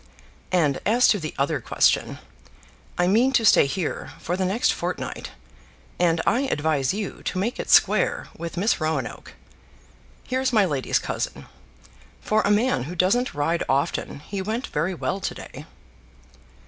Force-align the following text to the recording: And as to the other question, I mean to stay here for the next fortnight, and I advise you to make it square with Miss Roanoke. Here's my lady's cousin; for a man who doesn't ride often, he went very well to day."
And 0.51 0.81
as 0.83 1.07
to 1.09 1.19
the 1.19 1.35
other 1.37 1.61
question, 1.61 2.17
I 2.97 3.05
mean 3.05 3.33
to 3.33 3.45
stay 3.45 3.67
here 3.67 4.13
for 4.17 4.35
the 4.35 4.45
next 4.45 4.73
fortnight, 4.73 5.29
and 5.99 6.19
I 6.25 6.41
advise 6.47 6.91
you 6.91 7.21
to 7.21 7.37
make 7.37 7.59
it 7.59 7.69
square 7.69 8.27
with 8.35 8.57
Miss 8.57 8.81
Roanoke. 8.81 9.35
Here's 10.23 10.51
my 10.51 10.65
lady's 10.65 10.97
cousin; 10.97 11.45
for 12.19 12.41
a 12.41 12.49
man 12.49 12.85
who 12.85 12.95
doesn't 12.95 13.35
ride 13.35 13.61
often, 13.69 14.21
he 14.21 14.41
went 14.41 14.65
very 14.65 14.95
well 14.95 15.19
to 15.19 15.35
day." 15.35 15.67